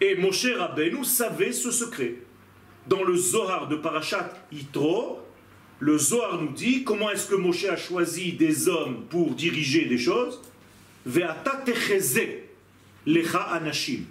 Et 0.00 0.14
Moshe 0.16 0.46
Rabbeinu 0.46 1.04
savait 1.04 1.52
ce 1.52 1.70
secret. 1.70 2.14
Dans 2.86 3.02
le 3.02 3.16
Zohar 3.16 3.68
de 3.68 3.76
Parashat 3.76 4.32
Yitro, 4.52 5.20
le 5.80 5.98
Zohar 5.98 6.40
nous 6.40 6.52
dit 6.52 6.84
comment 6.84 7.10
est-ce 7.10 7.28
que 7.28 7.34
Moshe 7.34 7.64
a 7.64 7.76
choisi 7.76 8.32
des 8.32 8.68
hommes 8.68 9.04
pour 9.08 9.34
diriger 9.34 9.84
des 9.86 9.98
choses. 9.98 10.40
Lecha 13.06 13.42
anashim. 13.42 14.04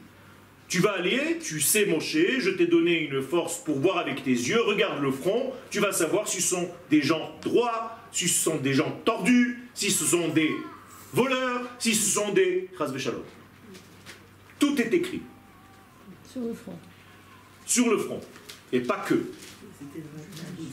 Tu 0.68 0.80
vas 0.80 0.94
aller, 0.94 1.40
tu 1.40 1.62
sais 1.62 1.86
Moshe, 1.86 2.18
je 2.40 2.50
t'ai 2.52 2.68
donné 2.68 3.02
une 3.02 3.22
force 3.22 3.58
pour 3.58 3.80
voir 3.80 3.98
avec 3.98 4.24
tes 4.24 4.32
yeux, 4.32 4.62
regarde 4.62 5.02
le 5.02 5.12
front, 5.12 5.54
tu 5.70 5.80
vas 5.80 5.92
savoir 5.92 6.28
si 6.28 6.42
ce 6.42 6.50
sont 6.56 6.70
des 6.90 7.02
gens 7.02 7.32
droits, 7.42 7.98
si 8.12 8.28
ce 8.28 8.44
sont 8.44 8.58
des 8.58 8.74
gens 8.74 9.00
tordus, 9.04 9.60
si 9.74 9.92
ce 9.92 10.06
sont 10.06 10.30
des 10.30 10.52
voleurs, 11.12 11.62
si 11.80 11.94
ce 11.94 12.10
sont 12.10 12.32
des 12.34 12.70
Tout 14.64 14.80
est 14.80 14.94
écrit. 14.94 15.22
Sur 16.32 16.40
le 16.44 16.54
front. 16.54 16.80
Sur 17.66 17.90
le 17.90 17.98
front. 17.98 18.22
Et 18.72 18.80
pas 18.80 19.04
que. 19.06 19.26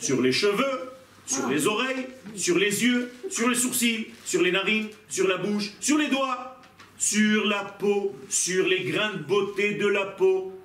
Sur 0.01 0.23
les 0.23 0.31
cheveux, 0.31 0.93
sur 1.27 1.48
les 1.48 1.67
oreilles, 1.67 2.07
sur 2.37 2.57
les 2.57 2.84
yeux, 2.84 3.11
sur 3.29 3.48
les 3.48 3.57
sourcils, 3.57 4.07
sur 4.25 4.43
les 4.43 4.53
narines, 4.53 4.91
sur 5.09 5.27
la 5.27 5.39
bouche, 5.39 5.73
sur 5.81 5.98
les 5.98 6.07
doigts, 6.07 6.61
sur 6.98 7.45
la 7.47 7.65
peau, 7.65 8.15
sur 8.29 8.69
les 8.69 8.84
grains 8.84 9.15
de 9.15 9.25
beauté 9.25 9.75
de 9.75 9.89
la 9.89 10.07
peau, 10.07 10.57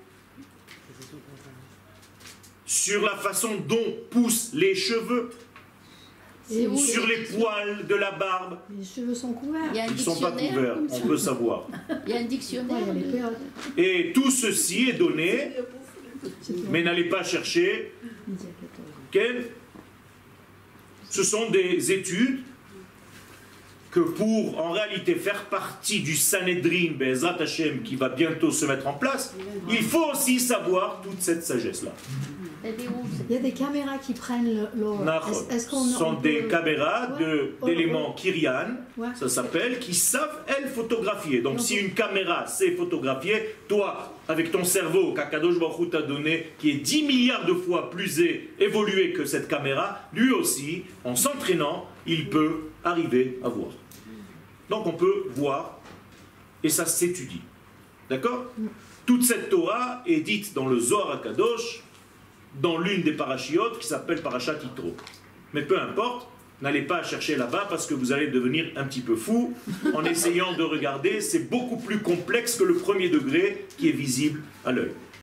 sur 2.64 3.02
la 3.02 3.16
façon 3.16 3.56
dont 3.56 3.96
poussent 4.08 4.52
les 4.52 4.76
cheveux, 4.76 5.30
sur 6.48 7.06
les 7.06 7.24
poils 7.24 7.86
de 7.86 7.94
la 7.94 8.12
barbe. 8.12 8.58
Les 8.78 8.84
cheveux 8.84 9.14
sont 9.14 9.32
couverts. 9.32 9.72
Ils 9.74 9.92
ne 9.92 9.98
sont 9.98 10.20
pas 10.20 10.32
couverts, 10.32 10.78
on 10.90 11.00
peut 11.00 11.16
savoir. 11.16 11.66
Il 12.06 12.12
y 12.12 12.16
a 12.16 12.20
un 12.20 12.24
dictionnaire. 12.24 12.84
Et 13.76 14.12
tout 14.14 14.30
ceci 14.30 14.90
est 14.90 14.94
donné, 14.94 15.52
mais 16.70 16.82
n'allez 16.82 17.08
pas 17.08 17.22
chercher. 17.22 17.92
Ce 21.08 21.22
sont 21.22 21.50
des 21.50 21.92
études 21.92 22.40
que 23.90 24.00
pour 24.00 24.58
en 24.58 24.72
réalité 24.72 25.14
faire 25.14 25.44
partie 25.46 26.00
du 26.00 26.14
Sanhedrin 26.14 26.92
Bezrat 26.98 27.40
Hashem 27.40 27.82
qui 27.82 27.96
va 27.96 28.10
bientôt 28.10 28.50
se 28.50 28.66
mettre 28.66 28.86
en 28.86 28.92
place, 28.92 29.34
il 29.70 29.82
faut 29.82 30.10
aussi 30.12 30.38
savoir 30.38 31.00
toute 31.02 31.22
cette 31.22 31.42
sagesse-là. 31.42 31.94
Il 33.28 33.34
y 33.34 33.38
a 33.38 33.40
des 33.40 33.52
caméras 33.52 33.98
qui 33.98 34.12
prennent 34.12 34.68
l'eau. 34.76 34.98
Ce 35.50 35.68
sont 35.98 36.14
des 36.14 36.46
caméras 36.48 37.08
d'éléments 37.64 38.12
Kyrian, 38.12 38.76
ça 39.14 39.28
s'appelle, 39.28 39.78
qui 39.78 39.94
savent, 39.94 40.44
elles, 40.46 40.68
photographier. 40.68 41.40
Donc 41.40 41.60
si 41.60 41.76
une 41.76 41.92
caméra 41.92 42.46
sait 42.46 42.72
photographier, 42.72 43.56
toi, 43.68 44.12
avec 44.28 44.50
ton 44.50 44.64
cerveau 44.64 45.14
qu'Akadosh 45.14 45.58
Baruch 45.58 45.90
t'a 45.90 46.02
donné, 46.02 46.52
qui 46.58 46.70
est 46.70 46.76
10 46.76 47.02
milliards 47.04 47.46
de 47.46 47.54
fois 47.54 47.90
plus 47.90 48.20
évolué 48.58 49.12
que 49.12 49.24
cette 49.24 49.48
caméra, 49.48 50.00
lui 50.12 50.32
aussi, 50.32 50.84
en 51.04 51.14
s'entraînant, 51.14 51.86
il 52.06 52.28
peut 52.28 52.68
arriver 52.84 53.38
à 53.44 53.48
voir. 53.48 53.70
Donc 54.68 54.86
on 54.86 54.92
peut 54.92 55.26
voir, 55.34 55.78
et 56.62 56.68
ça 56.68 56.86
s'étudie. 56.86 57.42
D'accord? 58.10 58.46
Toute 59.04 59.22
cette 59.22 59.50
Torah 59.50 60.02
est 60.06 60.20
dite 60.20 60.54
dans 60.54 60.66
le 60.66 60.78
Zohar 60.78 61.12
Akadosh, 61.12 61.82
dans 62.60 62.78
l'une 62.78 63.02
des 63.02 63.12
parachiotes 63.12 63.78
qui 63.78 63.86
s'appelle 63.86 64.22
Parashat 64.22 64.54
Yitro. 64.62 64.96
Mais 65.52 65.62
peu 65.62 65.80
importe, 65.80 66.28
n'allez 66.62 66.82
pas 66.82 67.02
chercher 67.02 67.36
là-bas 67.36 67.66
parce 67.68 67.86
que 67.86 67.94
vous 67.94 68.12
allez 68.12 68.28
devenir 68.28 68.66
un 68.76 68.84
petit 68.84 69.00
peu 69.00 69.16
fou 69.16 69.54
en 69.94 70.04
essayant 70.04 70.54
de 70.54 70.62
regarder. 70.62 71.20
C'est 71.20 71.50
beaucoup 71.50 71.76
plus 71.76 71.98
complexe 71.98 72.56
que 72.56 72.64
le 72.64 72.74
premier 72.74 73.08
degré 73.08 73.66
qui 73.76 73.88
est 73.88 73.92
visible 73.92 74.40
à 74.64 74.72
l'œil. 74.72 74.92